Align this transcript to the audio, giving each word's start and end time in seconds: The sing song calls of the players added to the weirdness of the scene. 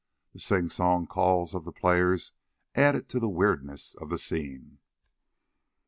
The 0.33 0.39
sing 0.39 0.69
song 0.69 1.05
calls 1.05 1.53
of 1.53 1.63
the 1.63 1.71
players 1.71 2.31
added 2.73 3.07
to 3.09 3.19
the 3.19 3.29
weirdness 3.29 3.93
of 3.93 4.09
the 4.09 4.17
scene. 4.17 4.79